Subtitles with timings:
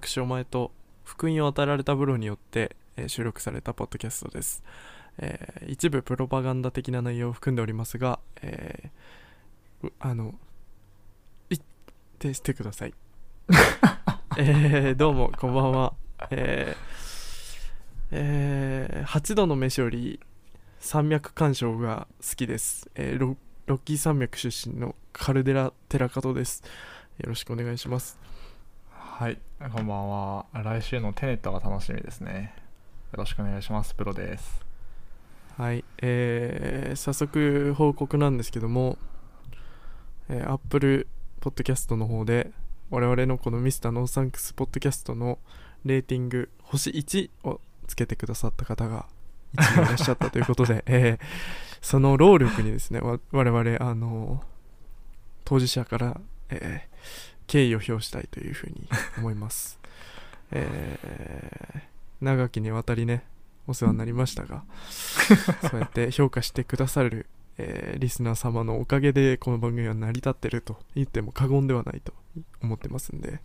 [0.00, 0.70] 私お前と
[1.02, 4.62] 福音を与えられたブロによって、えー収録されたポッドキャストです、
[5.18, 10.34] えー一部プロパガンダ的な内容を含んでおりますが、えーあの
[11.50, 11.60] いっ
[12.20, 12.94] てしてください。
[14.36, 15.94] えーどうもこんばんは。
[16.30, 20.20] えーえー8度の飯より
[20.78, 23.36] 山脈鑑賞が好きです、えーロ
[23.66, 26.62] ロッキー山脈出身のカルデラ・テラカトです。
[27.18, 28.18] よろしくお願いします。
[29.18, 29.38] はい、
[29.74, 30.46] こんばんは。
[30.52, 32.54] 来週のテネットが楽しみですね。
[33.10, 33.92] よろしくお願いします。
[33.96, 34.64] プロです。
[35.56, 38.96] はい、えー早速報告なんですけども、
[40.28, 41.08] えー、Apple
[41.40, 42.52] Podcast の方で
[42.90, 45.40] 我々のこのミスターノーサンクスポッドキャストの
[45.84, 49.06] レーティング星1をつけてくださった方が
[49.56, 51.18] 1名いらっしゃったということで、 えー
[51.80, 54.44] その労力にですね我々あの
[55.44, 59.80] 当事者から、えー敬意を表したいというふうに思います、
[60.52, 61.88] えー
[62.20, 63.22] 長きにわたりね
[63.68, 64.64] お世話になりましたが
[65.70, 67.26] そうやって評価してくださる、
[67.58, 72.12] えーリスナー様のおかげでこの番組は成り立ってると言っても過言ではないと
[72.60, 73.40] 思ってますんで、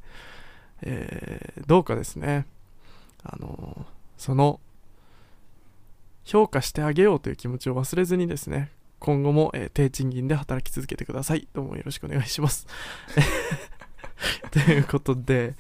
[0.82, 2.46] えーどうかですね。
[3.24, 3.86] あの
[4.18, 4.60] その
[6.26, 11.48] 評価してあげようという気持ちを忘れずにですね今後も、えー低賃金で働き続けてください。
[11.54, 12.68] どうもよろしくお願いします
[14.54, 15.56] ということで、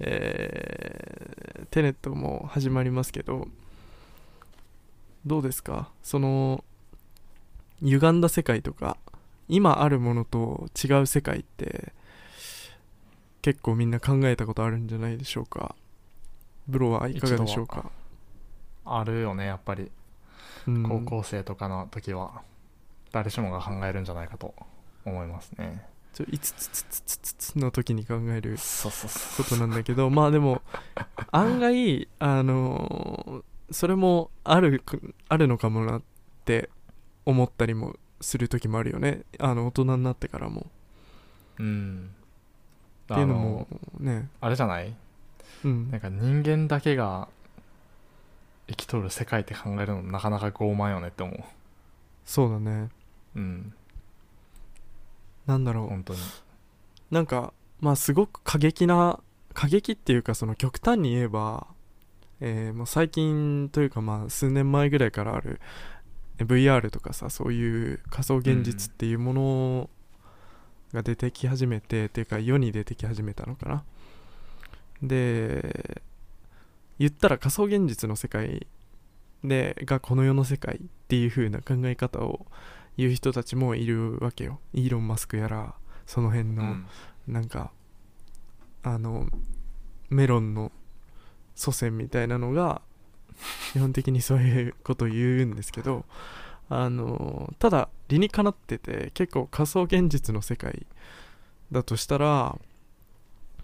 [0.00, 3.48] えーテネットも始まりますけど
[5.26, 5.90] どうですか？
[6.02, 6.62] その
[7.80, 8.96] 歪んだ世界とか
[9.48, 11.92] 今あるものと違う世界って
[13.42, 15.74] 結構みんな考えたことあるんじゃないでしょうか？
[16.68, 17.90] ブロはいかがでしょうか、
[18.84, 19.90] あるよね、やっぱり。
[20.66, 20.82] うん。
[20.82, 22.42] 高校生とかの時は、
[23.12, 24.54] 誰しもが考えるんじゃないかと
[25.04, 25.86] 思いますね。
[26.14, 28.56] ちょいつつつつつつつの時に考える。
[29.36, 30.62] ことなんだけどまあでも
[31.32, 34.82] 案外あのそれもある
[35.28, 36.02] あるのかもなっ
[36.44, 36.70] て
[37.26, 39.22] 思ったりもする時もあるよね。
[39.38, 40.66] あの大人になってからも。
[41.58, 42.10] うん。
[43.12, 43.66] っていうのも
[43.98, 44.28] ね。
[44.40, 44.94] あれじゃない？
[45.64, 45.90] うん。
[45.90, 47.28] なんか人間だけが
[48.68, 51.44] 生きとる世界って考えるのなかなか傲慢よねって思う。
[52.24, 52.88] そうだね。
[53.36, 53.74] うん、
[55.46, 56.20] なんだろう本当に。
[57.10, 59.20] なんかまあすごく過激な
[59.52, 61.66] 過激っていうかその極端に言えば、
[62.40, 65.60] えーもう最近というかまあ数年前ぐらいからある
[66.38, 69.90] え VR とかさそういう仮想現実っていうもの
[70.92, 73.84] が出てき始めて、っていうか世に出てき始めたのかな
[75.02, 76.00] で
[76.98, 78.66] 言ったら仮想現実の世界
[79.42, 80.78] でがこの世の世界っ
[81.08, 82.46] ていう風な考え方を
[82.96, 84.60] 言う人たちもいるわけよ。
[84.72, 85.74] イーロン・マスクやら
[86.06, 86.86] その辺の、うん。
[87.26, 87.72] なんか
[88.82, 89.26] あの
[90.10, 90.70] メロンの
[91.54, 92.82] 祖先みたいなのが
[93.72, 96.04] 基本的にそういうことを言うんですけど
[96.68, 100.86] あのただ理にかなってて結構仮想現実の世界
[101.72, 102.58] だとしたら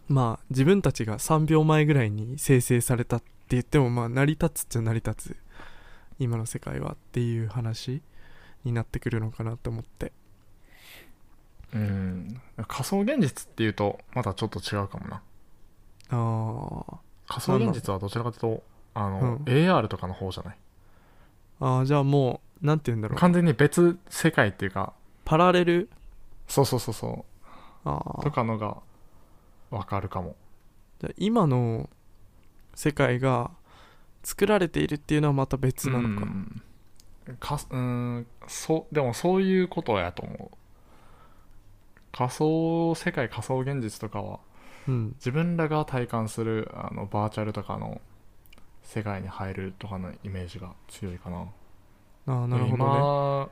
[0.09, 5.37] まあ自分たちが3秒前ぐらいに生成されたって言ってもまあ成り立つっちゃ成り立つ
[6.19, 8.03] 今の世界はっていう話
[8.65, 10.13] になってくるのかなと思って。
[11.73, 12.41] うん。
[12.67, 15.23] 仮想現実っていうと、またちょっと違うかもな。
[16.11, 16.97] あー。
[17.29, 18.63] 仮想現実はどちらかというと、
[18.95, 19.45] あの、うん。
[19.45, 20.57] AR とかの方じゃない？
[21.61, 23.19] あーじゃあもうなんて言うんだろう。
[23.19, 24.95] 完全に別世界っていうか
[25.25, 25.89] パラレル？
[26.49, 27.25] そうそうそうそ
[27.85, 28.23] あうー。
[28.23, 28.79] とかのが
[29.71, 30.35] わかるかも。
[31.01, 31.89] じゃあ今の
[32.75, 33.51] 世界が
[34.23, 36.63] 作られているっていうのはまた別なのか、うん
[37.39, 40.57] かうんそうでもそういうことやと思う。
[42.13, 44.41] 仮想世界仮想現実とかは
[44.89, 45.09] うん。
[45.19, 48.01] 自分らが体感するあのバーチャルとかの
[48.83, 51.47] 世界に入るとかのイメージが強いかな。
[52.27, 53.51] ああなるほどね。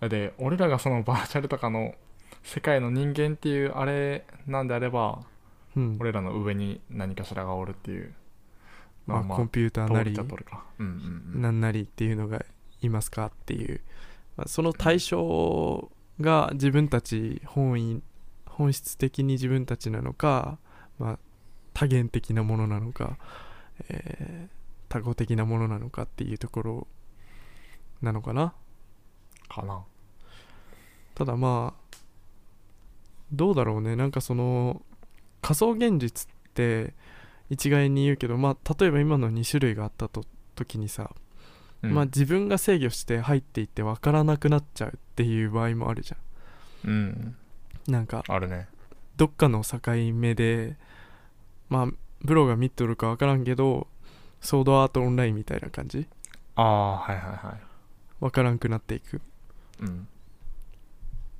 [0.00, 1.94] 今で俺らがそのバーチャルとかの
[2.42, 5.20] 世界の人間っていうあれなんであれば
[5.76, 5.96] うん。
[6.00, 8.14] 俺らの上に何かしらがおるっていう
[9.08, 11.40] まあ、コンピューターなりうんうんうん。
[11.40, 12.44] なんなりっていうのが
[12.82, 13.80] いますかっていう、
[14.36, 15.90] まあ、その対象
[16.20, 18.02] が自分たち本意
[18.46, 20.58] 本質的に自分たちなのか、
[20.98, 21.18] まあ、
[21.74, 23.16] 多元的なものなのか、
[23.88, 24.58] えー
[24.88, 26.86] 多語的なものなのかっていうところ
[28.00, 28.54] なのかな。
[29.48, 29.84] かな。
[31.14, 31.96] ただまあ
[33.32, 33.96] どうだろうね。
[33.96, 34.82] なんかその
[35.42, 36.94] 仮想現実って
[37.50, 41.10] 一概に言うけどまあ例えば今の2種類があったと時にさ、
[41.82, 41.94] うん。
[41.94, 46.16] まあ自分が制御して入っていって分からなくなっちゃうっていう場合もあるじゃ
[46.84, 47.06] うん。
[47.08, 47.36] ん
[47.86, 48.68] なんかあるね。
[49.16, 49.78] どっかの境
[50.14, 50.76] 目で
[51.68, 51.86] まあ
[52.22, 53.86] ブロが見とるか分からんけど
[54.40, 56.06] ソードアートオンラインみたいな感じ？
[56.54, 57.60] ああはいはいはい。
[58.20, 59.20] 分からんくなっていく。
[59.80, 60.08] うん。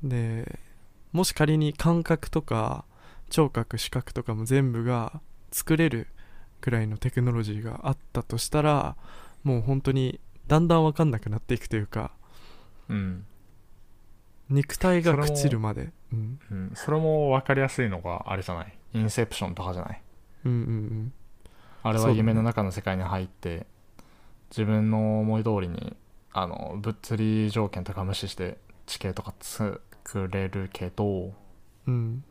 [0.03, 0.59] で
[1.13, 2.85] もし仮に感覚とか
[3.31, 5.21] 聴覚視覚とかも全部が
[5.51, 6.07] 作れる
[6.61, 8.97] くらいのテクノロジーがあったとしたら
[9.43, 12.11] もう本当にだんだん分かんなくなっていくというか
[12.89, 13.25] うん、
[14.49, 15.91] 肉体が朽ちるまで。
[16.13, 16.41] うん。
[16.51, 18.73] うん、それも分かりやすいのがあれじゃない？
[18.95, 20.03] インセプションとかじゃない？
[20.47, 21.13] うんうん
[21.83, 23.67] あれそうだねは夢の中の世界に入って、
[24.51, 25.95] 自分の思い通りに
[26.33, 28.57] あの物理条件とか無視して
[28.87, 29.83] 地形とか作
[30.31, 31.35] れるけど
[31.87, 32.25] うん。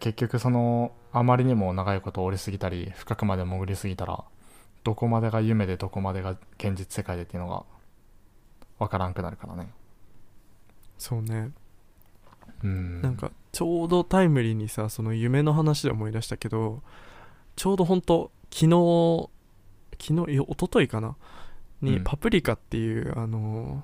[0.00, 4.24] 結局そのあまりにも長いこと降りすぎたり深くまで潜りすぎたら
[4.84, 7.64] どこまでが夢でどこまでが現実世界でっていうのが
[8.78, 9.70] 分からんくなるからね。
[10.98, 11.50] そうね。
[12.62, 13.02] うん。
[13.02, 16.82] なんかちょうどタイムリーにさその夢の話で思い出したけど
[17.56, 19.30] ちょうどほんと昨日
[20.00, 21.16] 昨日いや一昨日かな？
[21.80, 22.04] に「うん。
[22.04, 23.82] パプリカ」っていう、あの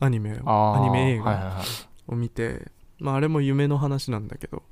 [0.00, 1.64] アニメアニメ映画はいはいはい。
[2.08, 4.62] を見て、まあ、あれも夢の話なんだけど、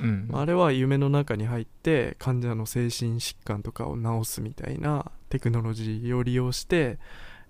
[0.00, 0.28] うん。
[0.30, 6.98] まああれは夢の中に入って患者の精神疾患とかを治すみたいなテクノロジーを利用して、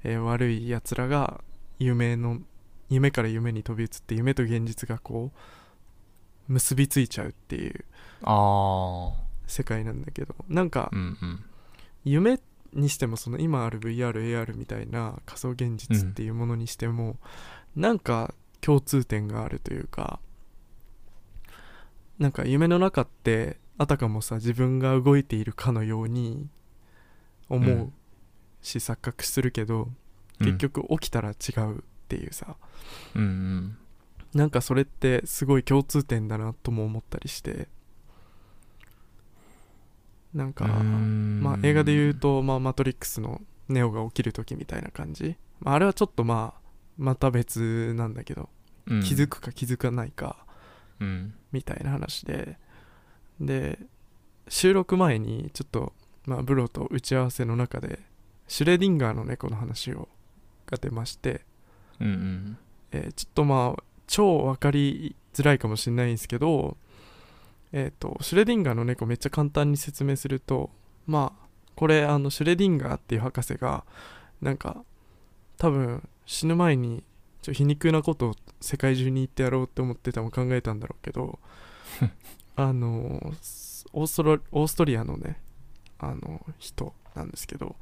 [0.04, 1.42] えー悪いやつらが
[1.78, 2.40] 夢の
[2.88, 5.32] 夢から夢に飛び移って夢と現実がこ
[6.48, 7.84] う結びついちゃうっていう
[8.22, 9.12] あ
[9.46, 10.34] 世界なんだけど。
[10.48, 11.44] なんかあうんうん。
[12.04, 12.40] 夢
[12.72, 17.16] にしてもその今ある VRAR みたいな仮想現実っていうものにしても、
[17.76, 20.20] なんか共通点があるというか
[22.18, 26.48] なんか夢の中ってあたかもさ自分が動いているかのように
[27.48, 27.92] 思ううん。
[28.60, 29.88] し錯覚するけど、
[30.40, 32.56] 結局起きたら違うっていうさ。
[33.14, 33.78] うんうん。
[34.34, 37.68] なんかそれってすごい共通点だなとも思ったりして。
[40.34, 41.40] なんかうん。
[41.42, 46.60] まあ、映画で言うと、まあ、マトリックスのネオが起きる時みたいな感じ、まあ、あれはちょっとまあ
[46.96, 48.48] また別なんだけど、
[48.86, 49.02] うん。
[49.02, 50.44] 気づくか気づかないか
[51.00, 51.34] うん。
[51.52, 52.58] みたいな話で。
[53.40, 53.78] で
[54.48, 55.92] 収録前にちょっと、
[56.26, 58.00] まあ、ブロと打ち合わせの中で
[58.48, 60.08] シュレディンガーの猫の話を
[60.66, 61.42] が出まして、
[62.00, 62.58] うんうん。
[62.92, 66.76] えーちょっとまあ超分かりづらいかもしれないんですけど
[67.72, 70.70] えっ、とシュレディンガーの猫めっちゃ簡単に説明すると
[71.06, 73.84] まあこれあのシュレディンガーっていう博士が
[74.40, 74.82] なんか
[75.58, 77.04] 多分死ぬ前に
[77.42, 81.38] ちょ皮肉なことを世界中に言ってやろうって思ってたも考えたんだろうけど
[82.56, 83.32] あの
[83.92, 85.40] オーストラオーストリアのね
[85.98, 87.76] あの人なんですけど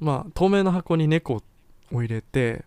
[0.00, 1.42] まあ透明な箱に猫
[1.92, 2.64] を入れて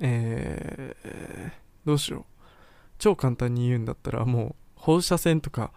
[0.00, 2.24] えーどうしよう。
[2.98, 5.72] 超簡単に言うんだったらもう放射線とか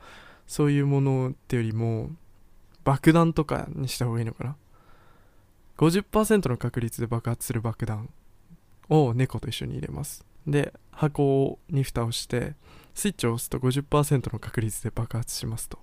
[0.46, 2.12] そういうものってよりも
[2.84, 4.56] 爆弾とかにした方がいいのかな。
[5.78, 8.10] 50%の確率で爆発する爆弾
[8.90, 10.26] を猫と一緒に入れます。
[10.48, 12.54] で箱に蓋をして
[12.94, 15.80] スイッチを押すと50%の確率で爆発しますと。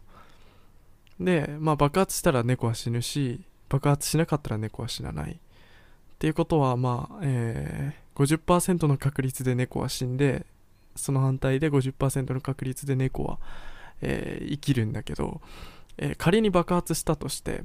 [1.19, 5.33] でまあ爆発したら猫は死ぬし爆発しなかったら猫は死なない。
[5.33, 5.37] っ
[6.19, 10.45] ていうことはまあ、えー50%の確率で猫は死んで
[10.95, 13.39] その反対で50%の確率で猫は、
[14.03, 15.41] えー生きるんだけど、
[15.97, 17.65] えー仮に爆発したとして、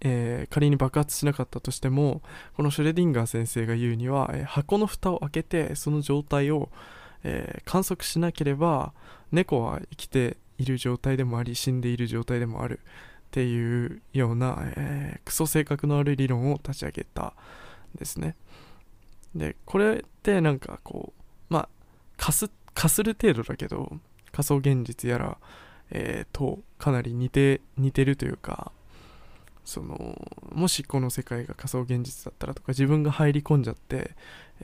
[0.00, 2.22] えー仮に爆発しなかったとしても
[2.56, 6.70] このシュレディンガー先生が言うには、えー箱の蓋を開けてその状態を、
[7.24, 8.92] えー観測しなければ
[9.30, 12.86] 猫は生きている状態でもあり死んでいる状態でもあるっ
[13.30, 18.36] ていうような、えクソ性格のある理論を立ち上げたんですね。
[19.34, 21.22] でこれってなんかこう
[21.52, 21.68] まあ
[22.16, 23.98] かすかする程度だけど
[24.30, 25.38] 仮想現実やら、
[25.90, 28.72] えーとかなり似て似てるというか
[29.64, 30.16] その
[30.50, 34.10] もしこの世界が仮想現実だったらとか自分が入り込んじゃって、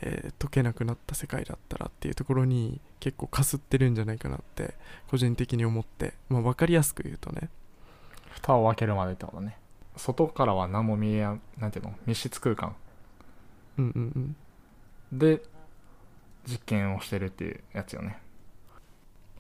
[0.00, 4.74] えー解けなくなった世界だったらっていうところに結構かすってるんじゃないかなって
[5.10, 7.48] 個人的に思って、まあ、分かりやすく言うとね。
[8.30, 9.56] 蓋を開けるまでってことね。
[9.96, 11.94] 外からは何も見えやなんていうの？
[12.06, 12.76] 密室空間。
[13.78, 14.36] うんうん
[15.12, 15.18] うん。
[15.18, 15.42] で
[16.46, 18.18] 実験をしてるっていうやつよね。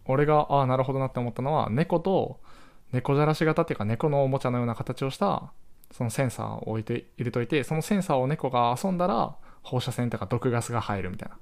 [0.04, 2.40] 俺がああなるほどなって思ったのは猫と
[2.92, 5.52] 猫じゃらし型っていうか猫のおもちゃのような形をした
[5.90, 11.36] そのセンサーを置いて入れといてそのセンサーを猫が遊んだら放射線とか毒ガスが入るみたいな。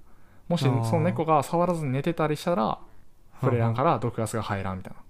[0.49, 2.79] もしその猫が触らずに寝てたりしたら
[3.41, 5.01] 触れらんから毒ガスが入らんみたいな。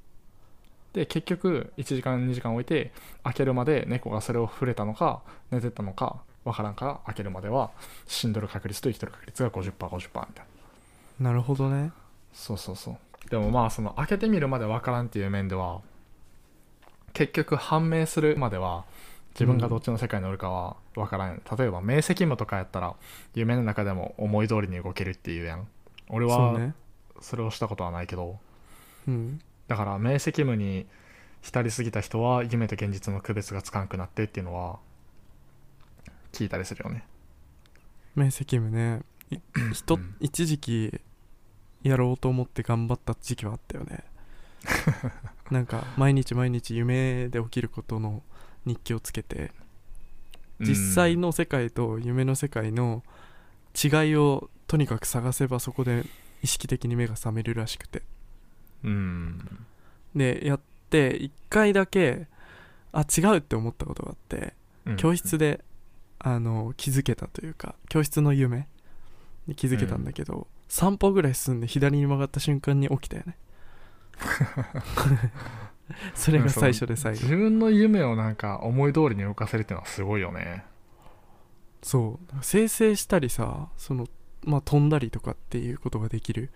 [0.95, 7.71] で結局1時間2時間置いて開けるまで猫がそれを触れたのか寝てたのかわからんから開けるまでは
[8.07, 10.47] 死んどる確率と生きとる確率が 50%50% 50%みたい
[11.21, 11.31] な。
[11.31, 11.93] なるほどね。
[12.33, 13.31] そうそうそう。
[13.31, 15.81] でもまあその開けてみるまでわからんっていう面では
[17.17, 18.85] 結局判明するまでは
[19.31, 22.95] 自分がどっちの世界におるかはわからん、例えば明晰夢とかやったら
[23.35, 25.67] 夢の中でも思い通りに動けるっていうやん。
[26.11, 26.75] 俺は
[27.21, 28.39] それをしたことはないけど。
[29.09, 29.41] うん。
[29.67, 30.87] だから明晰夢に
[31.41, 34.79] 浸りすぎた人は夢と現実の区別がつかんくなってっていうのは
[36.33, 37.03] 聞いたりするよね。
[38.15, 39.01] 明晰夢ね。
[39.31, 39.39] い
[39.73, 40.17] 人うん。
[40.21, 41.01] 一時期
[41.83, 44.05] やろうと思って頑張った時期はあったよね
[45.51, 48.23] なんか毎日毎日夢で起きることの
[48.65, 49.53] 日記をつけて
[50.61, 53.03] 実際の世界と夢の世界の
[53.75, 56.05] 違いをとにかく探せばそこで
[56.43, 58.03] 意識的に目が覚めるらしくて。
[58.85, 59.67] うん。
[60.15, 62.27] でやって1回だけ
[62.93, 64.55] あ違うって思ったことがあって
[64.87, 64.97] うん。
[64.97, 65.63] 教室で
[66.19, 68.67] あの気づけたというか教室の夢
[69.47, 73.37] に気づけたんだけど、散歩ぐらい進んで左に曲がった瞬間に起きたよね
[76.15, 77.21] それが最初で最後。
[77.23, 80.65] 自分の夢をなんか思い通りに動かせるっていうのはすごいよね。
[81.83, 82.35] そう。
[82.43, 84.09] 生成したりさその
[84.45, 86.51] まあ飛んだりとかっていうことができる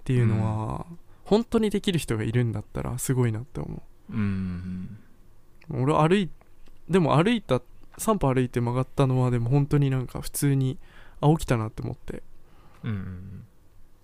[0.00, 0.86] っていうのは、
[1.24, 4.16] 本当にできる人がいるんだったらすごいなって思う。
[4.16, 4.98] ん。
[5.70, 6.30] う俺歩い
[6.88, 7.60] でも歩いた
[7.98, 10.78] 3歩歩いて曲がったのはでも本当になんか普通に
[11.20, 12.22] あ起きたなって思って。
[12.84, 12.90] うん。
[12.90, 13.44] うん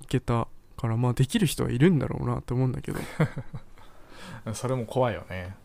[0.02, 2.98] いけたからまあできる人はいるんだろうなって思うんだけど。
[4.46, 5.56] う んそれも怖いよね。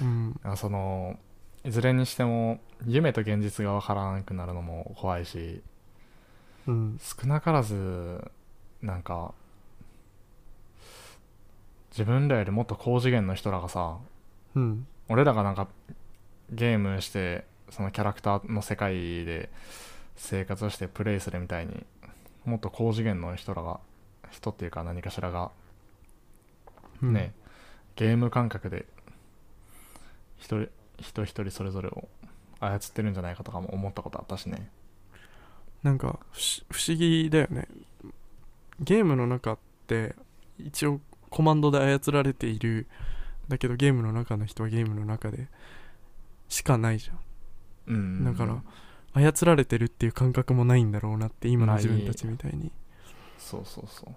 [0.00, 0.40] うん。
[0.42, 1.18] あその
[1.64, 5.62] いずれにしても夢と現実が分からなくなるのも怖いし
[6.66, 6.98] うん。
[7.00, 8.30] 少なからず
[8.80, 9.34] なんか
[11.90, 13.98] 自分らよりもっと高次元の人らがさ
[14.54, 14.86] うん。
[15.08, 15.68] 俺らがなんか
[16.50, 19.50] ゲームしてそのキャラクターの世界で
[20.16, 21.84] 生活をしてプレイするみたいに
[22.44, 23.80] もっと高次元の人らが
[24.30, 25.50] 人っていうか何かしらが
[27.02, 27.12] うん。
[27.12, 27.32] ね、
[27.96, 28.86] ゲーム感覚で
[30.38, 30.66] 人
[30.98, 32.08] 人一人それぞれを
[32.60, 34.70] 操ってるんじゃないかとかも思ったことあったしね。
[35.82, 36.18] なんか
[36.70, 37.68] 不思議だよね。
[38.80, 40.14] ゲームの中って
[40.58, 42.86] 一応コマンドで操られている
[43.48, 45.48] だけどゲームの中の人はゲームの中で
[46.48, 47.14] しかないじゃ
[47.86, 48.24] うんん。
[48.24, 48.62] だから
[49.12, 52.72] 操られてるっていう感覚もないんだろうなって今の自分たちみたいに
[53.40, 54.14] そうそうそう。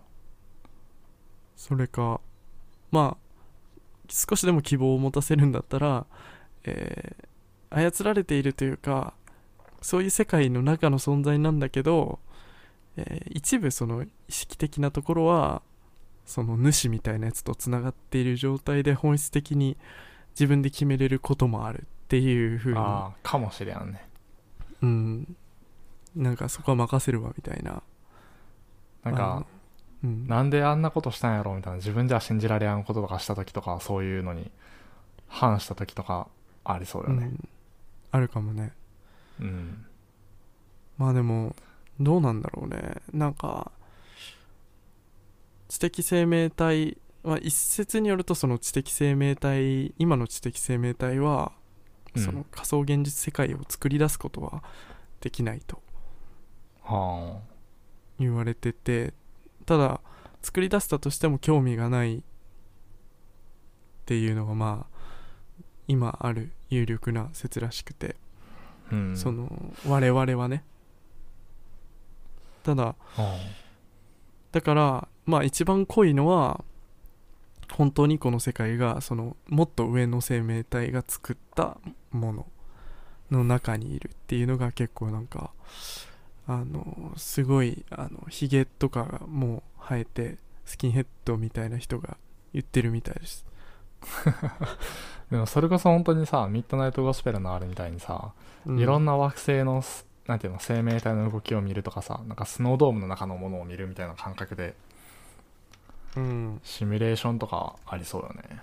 [1.56, 2.20] それか
[2.92, 3.24] まあ
[4.10, 6.06] 少しでも希望を持たせるんだったら、
[6.66, 7.26] えー
[7.76, 9.16] 操られているというか
[9.82, 12.20] そういう世界の中の存在なんだけど、
[12.98, 15.64] えー一部その意識的なところは
[16.26, 19.76] その主みたいなやつとつながっている状態で本質的に
[20.32, 22.78] 自分で決めれることもあるっていう風に。
[22.78, 24.08] ああかもしれんね。
[24.82, 25.36] うん。
[26.16, 27.72] なんかそこは任せるわみたいな。
[27.72, 27.84] あ
[29.04, 29.48] なんかの
[30.04, 30.28] うん。
[30.28, 34.52] なんであんなことしたんやろみたいな自分じゃ信じられやんこととかした時とかそういうのに
[35.28, 36.28] 反した時とか
[36.64, 37.26] ありそうよね。
[37.26, 37.50] うん。
[38.12, 38.74] あるかもね。
[39.40, 39.86] うん。
[40.98, 41.56] まあでも
[42.00, 43.02] どうなんだろうね。
[43.12, 43.72] なんか
[45.68, 51.52] 知的生命体まあ一説によるとその知的生命体今の知的生命体は
[52.16, 52.24] うん。
[52.24, 54.64] その仮想現実世界を作り出すことは
[55.22, 55.82] できないと。
[56.84, 57.40] は
[58.20, 59.14] 言われてて
[59.66, 60.02] ただ
[60.42, 62.22] 作り出したとしても興味がないっ
[64.06, 64.94] ていうのがまあ
[65.88, 68.16] 今ある有力な説らしくて
[68.92, 69.18] あうん。
[69.18, 69.50] その
[69.88, 70.64] 我々はね。
[72.64, 72.96] ただは
[74.52, 76.64] だからまあ一番濃いのは
[77.72, 81.78] 本当にこの世界がそのもっと上の生命体が作った
[82.12, 82.46] もの
[83.32, 85.52] の中にいるっていうのが結構なんか
[86.48, 92.18] あのすごいあのヒゲとかがもう生えてスキンヘッドみたいな人が
[92.54, 93.46] 言ってるみたいです。
[94.02, 94.78] あ
[95.32, 98.34] でもそれこそ本当にさミッドナイトゴスペルのあるみたいにさ
[98.66, 98.80] うん。
[98.80, 104.76] いろんな惑星のすなんていうの生命体の動きを見るとかさなんかスノードームの中のものを見るみたいな感覚で
[106.16, 106.62] うん。
[106.64, 108.62] シミュレーションとかありそうよね、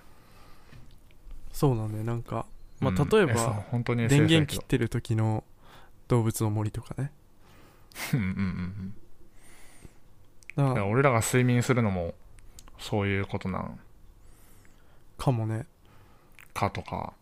[1.52, 2.46] そうなんだよなんか。
[2.78, 3.08] まあうん。
[3.08, 3.34] 例えば
[3.70, 5.44] 本当に電源切ってる時の
[6.08, 7.12] 動物の森とかね
[8.14, 8.94] うんうんうん
[10.56, 10.74] だかうん。
[10.74, 10.86] だからら。
[10.86, 12.14] 俺らが睡眠するのも
[12.78, 13.78] そういうことなん。
[15.18, 15.66] かもね。
[16.54, 17.12] かとか。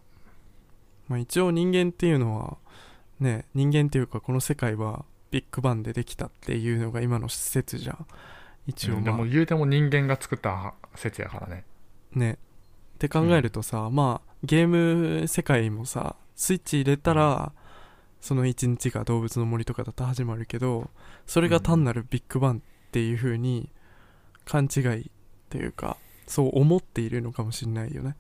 [1.09, 2.59] まあ、一応人間っていうのは
[3.19, 8.07] ね人間っていうかこの世界はビッグバンでできたっていうのが今の説じゃん。
[8.67, 9.19] 一応うんでまあ。
[9.19, 11.65] も言うても人間が作った説やからね。
[12.13, 12.39] ね。
[12.97, 17.53] って考えるとさ、まあゲーム世界もさスイッチ入れたら、
[18.21, 20.91] その一日が動物の森とかだと始まるけど
[21.27, 22.61] それが単なるビッグバンっ
[22.91, 23.71] ていう風に
[24.45, 25.05] 勘違いっ
[25.51, 25.97] ていうか
[26.27, 28.17] そう思っているのかもしれないよね。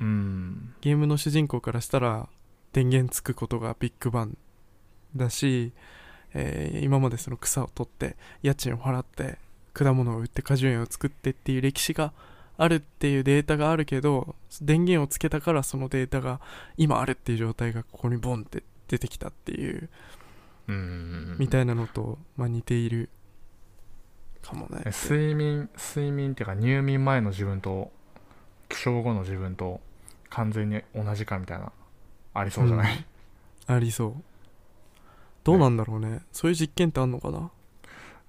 [0.00, 0.74] うん。
[0.80, 2.28] ゲームの主人公からしたら
[2.72, 4.36] 電源つくことがビッグバン
[5.16, 5.72] だし、
[6.32, 9.38] えー今までその草を取って家賃を払って
[9.72, 12.12] 果物を売って果樹園を作ってっていう歴史が
[12.56, 16.40] あるっていうデータがあるけど電源をつけたからそのデータが
[16.76, 19.88] 今あるっていう状態がここにボンって出てきたっていう
[20.68, 21.36] うん。
[21.38, 23.10] みたいなのと、まあ、似ている
[24.42, 24.82] かもね。
[24.86, 27.90] え睡眠睡眠っていうか入眠前の自分と
[28.68, 29.80] 起床後の自分と
[30.30, 31.72] 完全に同じかみたいな
[32.34, 33.06] ありそうじゃない、
[33.66, 34.14] ありそう。
[35.44, 36.22] どうなんだろうね。
[36.32, 37.50] そういう実験ってあんのかな？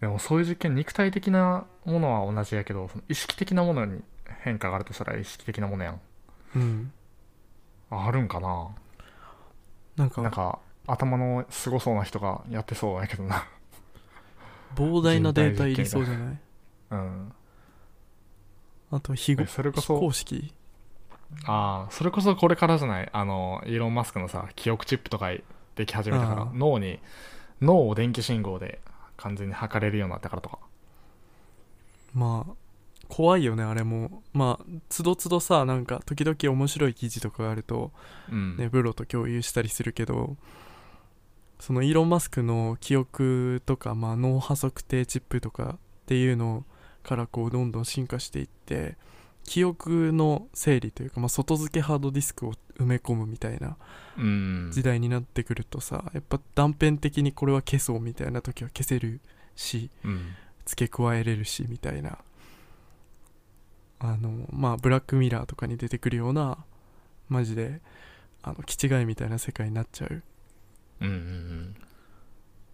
[0.02, 4.02] でもそういう実験肉体的なものは同じやけどその意識的なものに
[4.42, 6.02] 変化があるとしたら意識的なものやん。
[6.56, 6.92] うん。
[7.90, 8.70] ああるんかな？
[9.96, 13.48] なんかなんか頭のすごそうな人がやってそうやけどな。
[14.76, 16.38] 膨大なデータいりそうじゃない？
[16.92, 17.32] うん。
[18.92, 20.54] あと非えそれこそ非公式？
[21.46, 23.10] ああそれこそこれからじゃない？
[23.12, 25.32] あのイーロン・マスクのさ記憶チップとか
[25.76, 27.00] でき始めたから脳に
[27.62, 28.80] 脳を電気信号で
[29.18, 30.60] 完全に測れるようになったからとか。
[32.14, 32.54] まあ
[33.08, 34.24] 怖いよねあれも。
[34.34, 37.92] まあつどつどさなんか時々面白い記事とかがあると
[38.32, 40.36] うん、ねブロと共有したりするけど
[41.60, 46.66] そのイーロン・マスクの記憶とか、まあ、脳波測定チップとかっていうの
[47.04, 48.98] からこうどんどん進化していって
[49.44, 53.78] 記憶の整理というか、まあ、外付けハードディスクを埋め込むみたいな
[54.18, 54.70] うん。
[54.74, 59.22] 時代になってくるとさやっぱ断片的にこれは消そうみたいな時は消せる
[59.56, 60.36] しうん。
[60.66, 62.18] 付け加えれるしみたいな
[64.14, 66.58] あのまあブラックミラーとかに出てくるような
[67.30, 67.82] マジで
[68.44, 70.24] あの気違いみたいな世界になっちゃう。
[71.02, 71.76] うんうん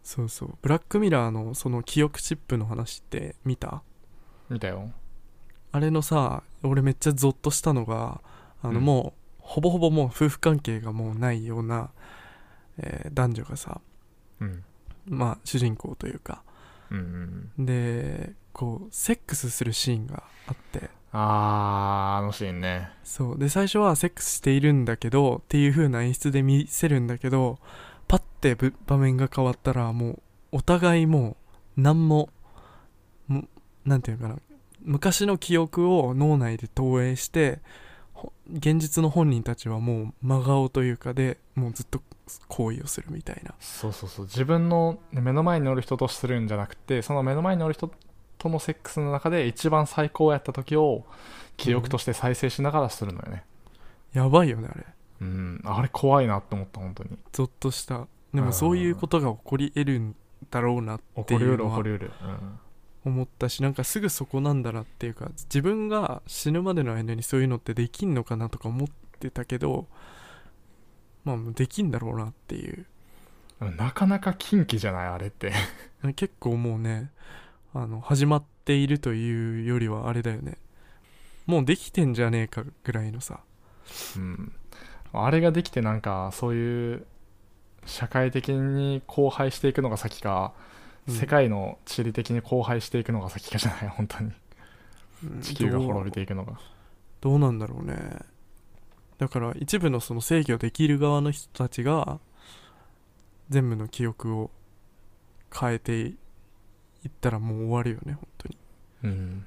[0.03, 0.57] そうそう。
[0.61, 3.83] ブラックミラーのその記憶チップの話って見た？
[4.49, 4.91] 見たよ。
[5.71, 8.19] あれのさ俺めっちゃゾッとしたのが
[8.61, 8.85] あのうん。
[8.85, 11.91] もう、ほぼほぼもう夫婦関係がもうないような、
[12.77, 13.79] えー男女がさ
[14.39, 14.63] うん。
[15.05, 16.43] まあ主人公というか。
[16.89, 17.65] うんうん。
[17.65, 22.89] でこうセックスするシーンがあってあーあのシーンね。
[23.03, 23.37] そう。
[23.37, 27.59] で最初はセックスしているんだけどっていう風な演出で見せるんだけど
[28.07, 30.21] パッてぶ場面が変わったらもう
[30.53, 31.37] お互いも
[31.77, 32.29] う何も
[33.27, 33.45] も
[33.85, 34.39] なんていうのかな。
[34.83, 37.59] 昔の記憶を脳内で投影して
[38.13, 42.01] ほ現実の本人たちはもう真顔というかでもうずっと
[42.47, 43.53] 行為をするみたいな。
[43.59, 44.25] そうそうそう。
[44.25, 47.91] 自分のね目の前におる人とするんじゃなくてその目の前におる人
[48.41, 51.05] とのセックスの中で一番最高やった時を
[51.57, 53.43] 記憶として再生しながらするのよね。
[54.13, 54.83] やばいよねあれ。
[55.21, 57.11] うん、あれ怖いなって思った本当に。
[57.31, 58.07] ゾッとした。
[58.33, 60.15] でもそういうことが起こり得るん
[60.49, 62.11] だろうなって起こりうるいうのは起こりうる、
[63.05, 69.85] 思ったしなんかすぐそこなんだなっていうか自分が死ぬまでの間にそういうのってできんのかなとか思ってたけど
[71.25, 72.87] まあできんだろうなっていう。
[73.59, 75.53] うん、なかなか近畿じゃないあれって。
[76.15, 77.11] 結構もうね
[77.73, 80.57] あの始まっているというよりはあれだよね。
[81.45, 83.39] もうできてんじゃねえかぐらいのさ。
[84.17, 84.53] うん。
[85.13, 87.05] あれができてなんかそういう
[87.85, 90.53] 社会的に荒廃していくのが先か、
[91.07, 91.15] うん。
[91.15, 93.87] 世界の地理的に荒廃していくのが先かじゃない？
[93.95, 94.31] 本当に。
[95.23, 95.41] うん。
[95.41, 96.59] 地球が滅びていくのが。
[97.21, 98.19] どうなんだろうね。
[99.17, 102.19] だから一部のその制御できる側の人たちが
[103.49, 104.51] 全部の記憶を
[105.53, 106.13] 変えて
[107.03, 108.57] いったらもう終わるよね本当に。
[109.03, 109.45] うん。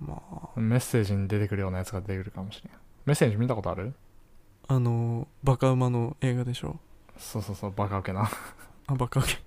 [0.00, 0.22] ま
[0.56, 0.60] あ。
[0.60, 2.72] メッセージに出てくるようなやつが出てくるかもしれん。
[3.04, 3.92] メッセージ見たことある？
[4.68, 6.78] あのバカ馬の映画でしょ。
[7.18, 8.30] そうそうそうバカウケな。
[8.86, 9.38] あバカウケ。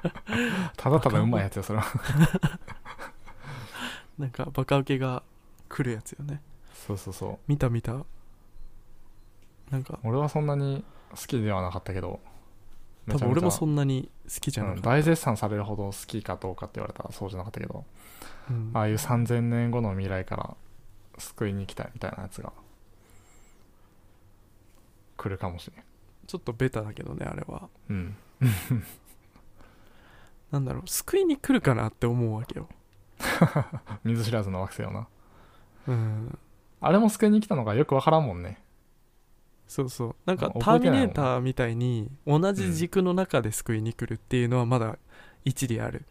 [0.76, 1.84] ただただうまいやつよそれは。
[4.18, 5.22] なんかバカウケが
[5.68, 6.42] 来るやつよね。
[6.74, 7.38] そうそうそう。
[7.46, 8.04] 見た見た。
[9.70, 9.98] なんか。
[10.02, 12.20] 俺はそんなに好きではなかったけど
[13.08, 17.84] 多分俺もそんんなに好きじゃなかった、大絶賛されるほど好きかどうかって言われたらそうじゃなかったけど。
[18.50, 18.70] うん。
[18.74, 20.56] ああいう3000年後の未来から
[21.18, 22.52] 救いに来たみたいなやつが
[25.16, 25.84] 来るかもしれん。
[26.26, 27.68] ちょっとベタだけどねあれは。
[27.88, 28.16] うん。
[30.50, 32.68] なんだろう救いに来るかなって思うわけよ。
[34.04, 35.08] 水知らずの惑星をな。
[35.88, 36.38] うん。
[36.80, 38.62] あれも救いに来たのがよくわからんもんね
[39.70, 40.16] そうそう。
[40.26, 44.98] なんかあターミネーターみたいに同じ軸の中で救いに来るっていうのはまだ
[45.44, 46.06] 一理ある。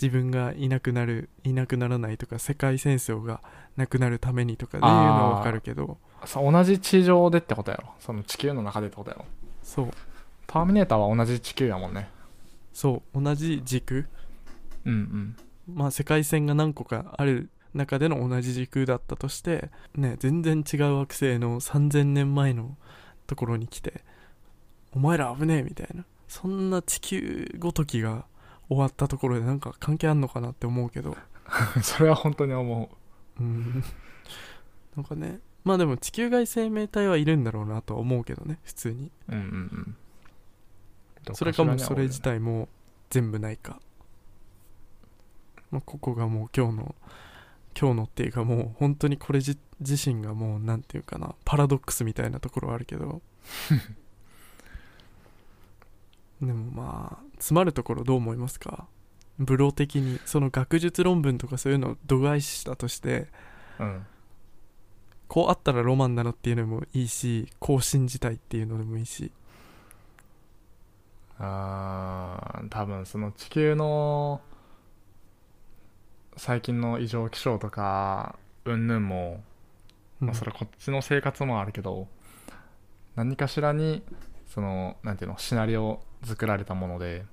[0.00, 3.42] 自分がいなくなるいなくならないとか世界戦争が
[3.76, 5.98] なくなるためにとかっていうのはわかるけど。
[6.34, 7.90] 同じ地上でってことやろ？
[8.00, 9.26] その地球の中でってことやろ？
[9.62, 9.90] そう。
[10.46, 12.08] ターミネーターは同じ地球やもんね。
[12.72, 13.22] そう。
[13.22, 14.06] 同じ軸
[14.86, 15.36] うんうん。
[15.74, 22.76] まあ世界線が何個かある中での同じ時空だったとしてね全然違う惑星の3000年前の
[23.26, 24.02] ところに来て
[24.94, 26.04] お前ら危ねえみたいな。
[26.28, 28.24] そんな地球ごときが
[28.68, 31.16] 終わったところでなんか関係あんのかなって思うけど。
[31.82, 32.90] それは本当に思
[33.38, 33.42] う。
[33.42, 33.84] ん。
[34.96, 39.10] なんかねまあでも地球外生命体はいるんだろうなとは思うけどね普通に。
[39.28, 39.44] ううんうん。
[39.44, 39.48] う
[39.80, 39.96] ん
[41.34, 42.68] それかもうそれ自体も
[43.10, 43.80] 全部ないか、
[45.70, 46.94] まあ、ここがもう今日の
[47.80, 49.56] 今日のっていうかもう本当にこれ自
[49.88, 53.22] 自身がもうなんていうかなパラドックスみたいなところはあるけど。
[56.40, 58.86] でもまあ詰まるところどう思いますか？
[59.38, 63.28] ブロ的にその学術論文とかそういうのを度外視したとして
[63.78, 64.06] うん。
[65.28, 69.32] こうあったらロマンなのっていうのもいいしこう信じたいっていうのでもいいし。
[71.38, 74.40] あー多分その地球の
[76.36, 79.51] 最近の異常気象とかうんぬんも、うん
[80.24, 82.06] まあ、それこっちの生活もあるけど
[83.16, 84.02] 何かしらに
[84.46, 87.24] そのなんていうのシナリオ作られたもので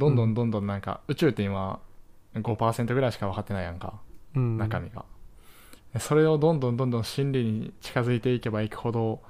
[0.00, 1.80] どんどんどんどんなんか、宇宙って今
[2.34, 4.00] 5%ぐらいしか分かってないやんか
[4.34, 4.56] うん。
[4.56, 5.04] 中身が、
[5.98, 9.20] それをどんどんどんどん真理に近づいていけばいくほど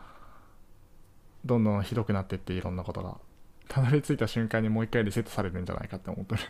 [1.44, 3.16] どんどんひどくなってっていろんなことが。
[3.68, 6.40] たどり着いた瞬間にもう一回リセットされるんじゃないかって思ってる、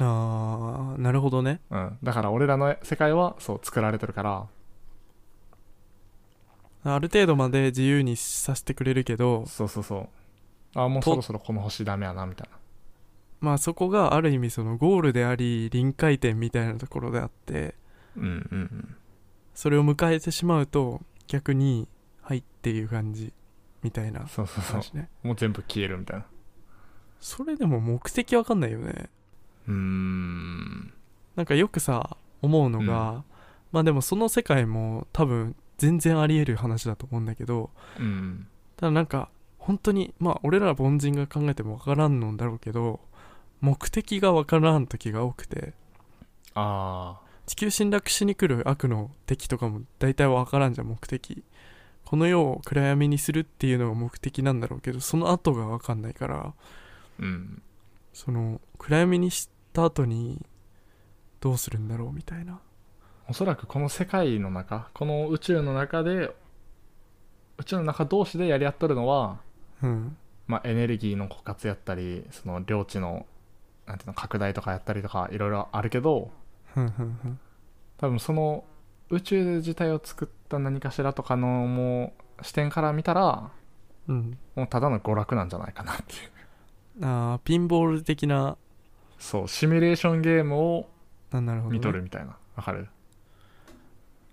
[0.00, 1.60] ああなるほどね。
[1.70, 4.46] うん、だから俺らの世界はそう作られてるから
[6.94, 10.08] ある程度まで自由にさせてくれるけどそうそうそう。
[10.78, 12.56] あもうとそろそろこの星ダメやなみたいな。
[13.40, 17.74] まあそこがある意味そのゴールであり臨界点みたいなところであって
[18.16, 18.96] うんうんうん
[19.54, 21.88] それを迎えてしまうと逆に
[22.22, 23.32] はいっていう感じ
[23.82, 25.26] みたいなそうそうそう。
[25.26, 26.26] もう全部消えるみたいな。
[27.20, 29.08] それでも目的わかんないよね。
[29.66, 30.92] うーん。
[31.34, 33.24] なんかよくさ思うのが、
[33.72, 38.46] まあでもその世界も多分全然あり得る話だと思うんだけどうん。
[38.76, 43.00] ただなんか本当にまあ俺ら凡人が考えてもわからんのだろうけど
[43.60, 45.72] 目的がわからん時が多くて
[46.54, 51.44] あ地球侵略しに来る悪の敵とかも大体わからんじゃん目的。
[52.04, 56.54] この世を暗闇にするっていうのが目的なんだろうけどその後がわかんないからあ
[57.18, 57.62] うん。
[58.12, 60.44] その暗闇にした後に
[61.40, 62.60] どうするんだろうみたいな
[63.28, 66.34] おそらくこの世界の中この宇宙の中で
[67.58, 69.38] 宇宙の中同士でやり合っとるのは、
[69.82, 70.16] うん。
[70.46, 73.26] まあ、エネルギーの枯渇やったりその領地の
[73.86, 76.30] なんていうの拡大とかやったりとかいろいろあるけど
[76.72, 77.38] ふん
[77.98, 78.64] 多分その
[79.10, 83.50] 宇宙自体を作った何かしらとかのもう視点から見たら
[84.06, 84.38] うん。
[84.54, 87.04] もうただの娯楽なんじゃないかなっていう。
[87.04, 88.56] あーピンボール的な
[89.18, 90.88] そうシミュレーションゲームを
[91.68, 92.36] 見とるみたいな。
[92.54, 92.88] わかる？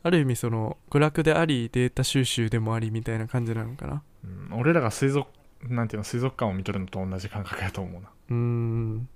[0.03, 4.03] ある意味その娯楽でありデータ収集でもありみたいな感じなのかな？
[4.23, 5.27] うん、俺らが水族
[5.69, 9.07] なんていうの水族館を見とるのと同じ感覚やと思うな、うーん。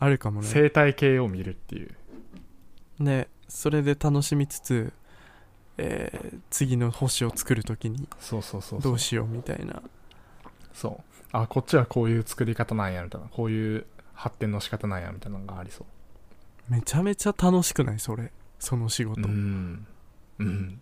[0.00, 0.48] あるかもね。
[0.48, 1.94] 生態系を見るっていう。
[2.98, 4.92] ねそれで楽しみつつ、
[5.78, 8.92] えー次の星を作るときにそうそうそうそう。
[8.92, 9.80] どうしようみたいな。
[10.74, 11.02] そう。
[11.32, 13.28] あこっちはこういう作り方なんやみたいな。
[13.28, 16.72] こういう発展の仕方なんやみたいなのがありそう。
[16.72, 18.00] めちゃめちゃ楽しくない？
[18.00, 19.86] それその仕事、うん。
[20.38, 20.80] うん。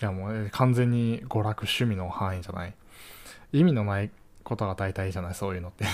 [0.00, 2.74] いやもうえ完全に娯楽趣味の範囲じゃない。
[3.52, 4.10] 意味のない
[4.44, 5.84] ことが大体じゃないそういうのって。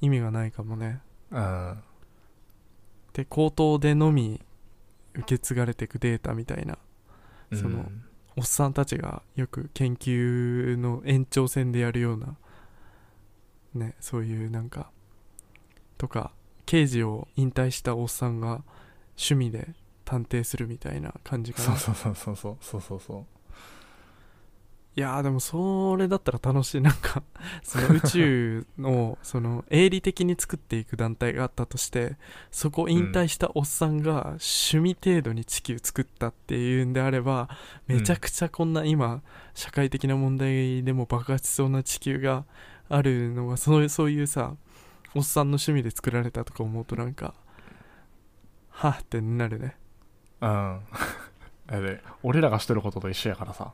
[0.00, 1.00] 意味がないかもね。
[1.30, 1.82] うん。
[3.14, 4.40] で口頭でのみ
[5.14, 6.76] 受け継がれていくデータみたいな。
[7.54, 8.02] そのうん
[8.38, 12.36] おっさんたちがよく研究の延長線でやるような。
[13.74, 14.90] ねそういうなんか。
[15.96, 16.32] とか
[16.66, 18.62] 刑事を引退したおっさんが
[19.16, 19.68] 趣味で
[20.06, 21.76] 探偵するみたいな感じかな。
[21.76, 23.00] そうそうそうそうそうそうそう。
[23.00, 23.36] そう
[24.98, 26.80] いやーでもそれだったら楽しい。
[26.80, 27.22] なんか
[27.62, 32.16] その宇宙をその営利的に作っていく団体があったとして
[32.50, 37.50] そこを引退したおっさんが趣味程度に地球作ったっていうんであれば
[37.86, 42.46] めちゃくちゃこんな今社会的な問題でも爆発しそうな地球が
[42.88, 44.56] あるのがそうそういうさ
[45.14, 47.34] おっさんの趣味で作られたとか思うとなんか
[48.70, 49.76] はぁってなるね
[50.40, 50.48] うん。
[51.68, 53.72] あれ俺らがしてることと一緒やからさ。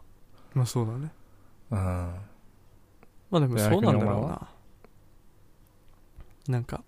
[0.55, 1.12] まあそうだね。
[1.70, 1.79] うん。
[1.79, 4.48] まあでもそうなんだろうな。
[6.48, 6.83] なんか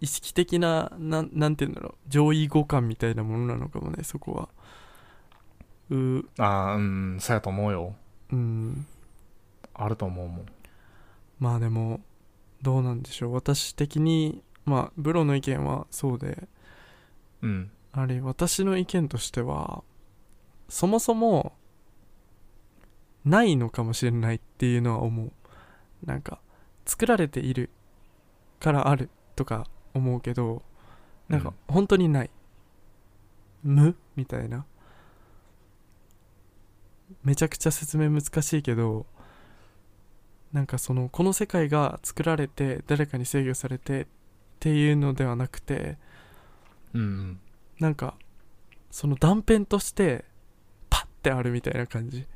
[0.00, 1.94] 意識的ななんなんて言うんだろう。
[2.08, 4.48] 上位互換みたいなものなのかもねそこは。
[5.90, 6.26] うー。
[6.38, 7.94] ああうんそうやと思うよ。
[8.32, 8.86] うん。
[9.74, 10.46] あると思うもん。
[11.38, 12.00] まあでも
[12.62, 13.34] どうなんでしょう。
[13.34, 16.48] 私的にまあブロの意見はそうで。
[17.42, 17.70] うん
[18.00, 19.82] あれ私の意見としては
[20.68, 21.52] そもそも
[23.24, 25.32] ないのかもしれないっていうのは思う。
[26.04, 26.38] なんか
[26.86, 27.70] 作られている
[28.60, 30.62] からあるとか思うけど
[31.28, 32.30] なんか本当にない、
[33.64, 33.96] 無？
[34.14, 34.64] みたいな。
[37.24, 39.06] めちゃくちゃ説明難しいけど
[40.52, 44.06] なんかそのこの世界が作られて誰かに制御されてっ
[44.60, 45.98] ていうのではなくて
[46.94, 47.40] うんうん
[47.80, 48.14] なんか
[48.90, 50.24] その断片として
[50.90, 52.26] パッてあるみたいな感じ。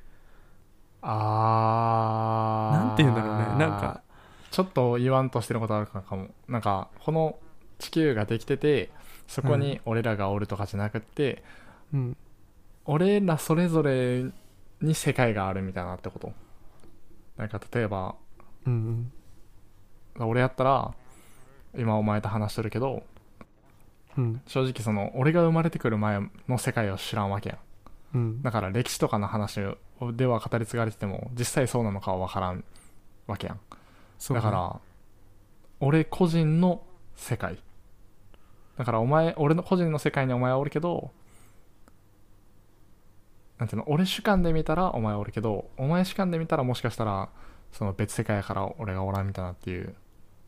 [1.01, 2.77] あー。
[2.87, 3.45] なんて言うんだろうね。
[3.59, 4.03] なんか
[4.51, 6.29] ちょっと言わんとしてることあるかも。
[6.49, 7.39] なんかこの
[7.79, 8.91] 地球ができてて
[9.27, 11.43] そこに俺らがおるとかじゃなくって、
[11.93, 12.17] うん。
[12.85, 14.25] 俺らそれぞれ
[14.81, 16.33] に世界があるみたいなってこと？
[17.37, 18.17] なんか例えば
[18.67, 19.13] うん
[20.19, 20.95] 俺やったら
[21.77, 23.05] 今お前と話してるけど
[24.17, 24.43] うん。
[24.47, 27.59] 正直その俺が生まれてくる前の世界を知らんわけや
[28.15, 28.17] ん。
[28.17, 28.43] うん。
[28.43, 29.61] だから歴史とかの話
[30.15, 32.65] では語り継がれてても実際そうなのかは分からん
[33.27, 33.61] わけやん。
[34.35, 34.81] だから
[35.81, 36.83] 俺個人の
[37.17, 37.59] 世界。
[38.77, 41.11] だからお前俺の個人の世界にお前はおるけど
[43.59, 47.29] なんていうの俺主観で見たらお前はおるけどお前主観で見たらもしかしたら
[47.71, 49.95] その別世界やから俺がおらんみたいなっていう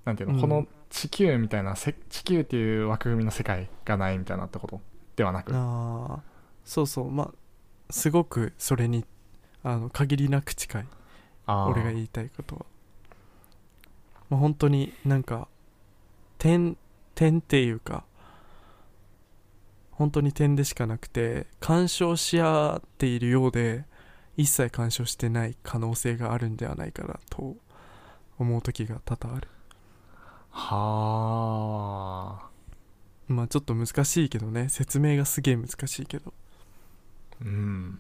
[0.04, 0.40] なんていうの、うん。
[0.40, 4.80] この地球みたいなせ地球っていう枠組みの世界がないみたいなってこと
[5.16, 5.52] ではなく。
[5.54, 6.22] ああ
[6.64, 7.10] そうそう。
[7.10, 7.30] まあ
[7.90, 9.04] すごくそれに
[9.62, 10.86] あの限りなく近い。
[11.46, 12.64] 俺が言いたいことは、
[14.30, 15.48] まあ、本当になんか
[16.38, 16.78] 点
[17.14, 18.04] 点っていうか
[19.90, 23.84] 本当に点でしかなくて干渉し合っているようで
[24.36, 27.56] 一切干渉してない可能性があるんではないかなと
[28.38, 29.48] 思う時が多々ある
[30.54, 32.48] はあ。
[33.26, 34.68] まあちょっと難しいけどね。
[34.68, 36.32] 説明がすげえ難しいけど。
[37.42, 37.98] うん。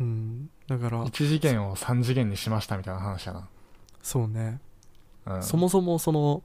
[0.00, 0.50] うん。
[0.66, 1.04] だから。
[1.04, 3.48] 1次元を3次元にしましたみたいな話やな、
[4.02, 4.60] そうね。
[5.24, 6.42] うん、そもそもその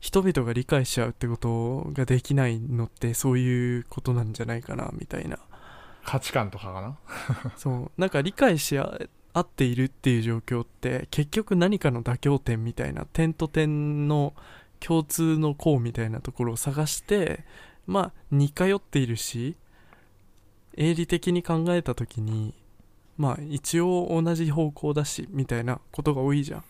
[0.00, 5.38] 人々が理解し合うってことができないのってそういうことなんじゃないかなみたいな。
[6.04, 6.98] 価値観とかかな。
[7.56, 8.00] そう。
[8.00, 8.98] なんか理解し合
[9.40, 14.34] っているっていう状況って結局何かの妥協点みたいな点と点の
[14.80, 17.44] 共通の項みたいなところを探して
[17.86, 19.56] まあ似通っているし
[20.76, 22.54] 営利的に考えた時に
[23.16, 26.64] まあ一応同じ方向だしみたいなことが多いじゃん。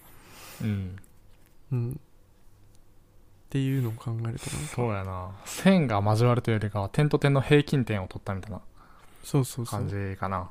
[0.63, 0.97] うん。
[1.73, 1.93] うん。
[1.93, 1.97] っ
[3.51, 5.31] ていうのを考えるとそうやな。
[5.45, 8.61] 線が交わるというよりかは点と点の平均点を取ったみたいな
[9.23, 9.81] そうそうそう。
[9.81, 10.51] 感じかな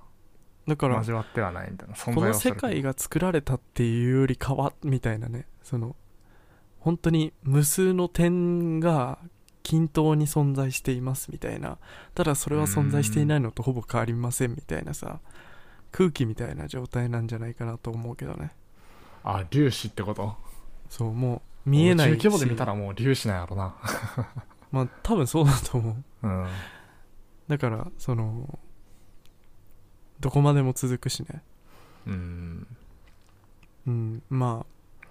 [0.67, 5.47] だから交わってはないみたいな存この世界が作られたっていうよりかはみたいなね。
[5.62, 5.95] その
[6.80, 9.19] 本当に無数の点が
[9.62, 11.78] 均等に存在していますみたいな。
[12.15, 15.19] ただそれは存在していないのとほぼ変わりませんみたいなさ。
[15.93, 18.52] 空気みたいな状態なんじゃないかなと思うけどね。
[19.23, 20.36] あ粒子ってこと？
[20.89, 23.76] そうもう見えない宇宙規模で見たららもう粒子なんやろな。
[24.71, 26.28] まあ多分そうだと思う。
[26.28, 26.47] うん。
[27.47, 28.60] だからその
[30.24, 31.44] どこまでも続くしね。
[32.08, 32.68] うん。
[33.86, 34.24] うん。
[34.30, 35.06] まあ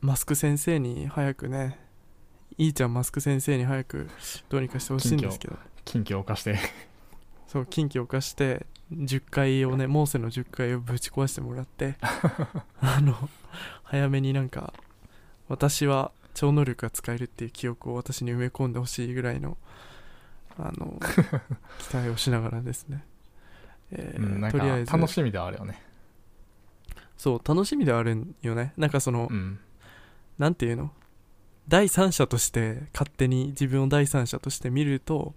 [0.00, 1.80] マスク先生に早くね
[2.58, 4.08] いいちゃんマスク先生に早く
[4.48, 5.56] どうにかしてほしいんですけど。
[5.84, 6.60] 近畿を犯して。
[7.48, 11.96] そう禁忌を犯して10回をねモーセの10回をぶち壊してもらって
[12.80, 13.28] あの
[13.82, 14.72] 早めになんか
[15.48, 19.56] 私は超能力が使えるっていう記憶を私に埋め込んでほしいぐらいの
[20.58, 21.00] あの
[21.90, 23.04] 期待をしながらですね、
[23.94, 24.90] えーとりあえず。
[24.90, 25.80] か楽しみではあるよね。
[27.16, 28.72] そう楽しみではあるんよね。
[28.76, 29.58] なんかその、うん。
[30.38, 30.90] なんていうの？
[31.68, 35.34] 第三者として勝手に自分を第三者として見ると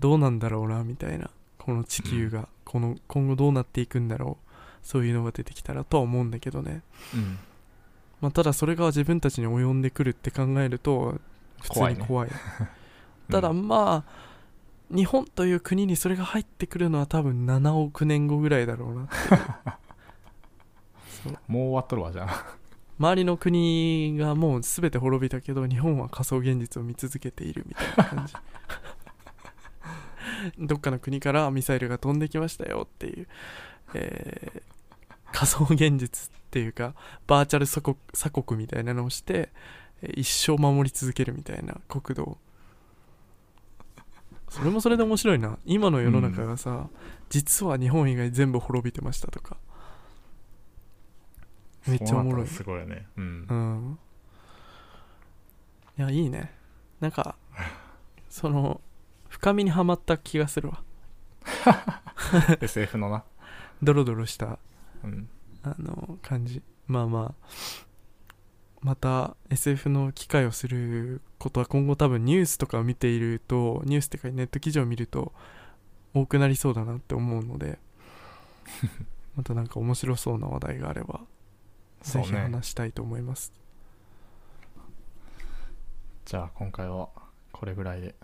[0.00, 1.30] どうなんだろうなみたいな。
[1.58, 4.54] この地球が、この今後どうなっていくんだろう
[4.86, 7.38] そういうのが出てきたらとは思うんだけどね、うん。
[8.20, 11.18] まあ、ただそれが自分たちに及んでくるって考えると
[11.60, 12.30] 普通に怖い
[13.30, 14.25] ただまあ
[14.90, 19.08] 日本という国にそれが入ってくるのは多分7億年後ぐらいだろうな
[21.48, 22.56] もう終わっとるわじゃあ。
[22.98, 28.34] 周りの国がもう全て滅びたけど日本は仮想現実を見続けているみたいな感じ。
[30.58, 33.28] どっかの国からミサイルが飛んできましたよっていう、
[33.94, 34.62] えー
[35.32, 36.94] 仮想現実っていうか
[37.26, 39.50] バーチャル鎖国鎖国みたいなのをして
[40.00, 42.38] えー一生守り続けるみたいな国土
[44.48, 45.58] それもそれで面白いな。
[45.64, 46.88] 今の世の中がさ、
[47.28, 49.56] 実は日本以外全部滅びてましたとか。
[51.86, 52.46] めっちゃおもろい。
[52.46, 53.06] すごいよね。
[53.16, 53.46] うん。
[53.48, 53.98] うん。
[55.98, 56.52] いやいいね。
[57.00, 57.36] なんか
[58.28, 58.80] その
[59.28, 60.82] 深みにはまった気がするわ。
[62.60, 63.24] SF のな。
[63.82, 64.58] ドロドロした
[65.04, 65.28] うん。
[65.62, 66.62] あの感じ。
[66.86, 67.85] まあまあ
[68.80, 75.32] また SF の機会をすることは今後多分ニュースとかを見ているとニュースってかネット記事を見ると
[76.14, 77.78] 多くなりそうだなって思うので
[79.36, 81.20] またなんか面白そうな話題があれば
[82.02, 83.52] ぜひ話したいと思います、
[86.24, 87.08] じゃあ今回は
[87.52, 88.14] これぐらいで。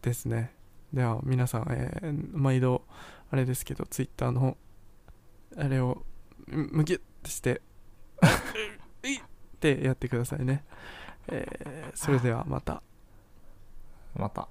[0.00, 0.54] ですね。
[0.92, 2.84] では皆さん、えー毎度
[3.30, 4.56] あれですけど Twitter の
[5.56, 6.04] あれを
[6.46, 7.60] むむぎゅってして
[9.60, 10.64] ってやってくださいね、
[11.28, 12.82] えーそれではまた。
[14.14, 14.48] また。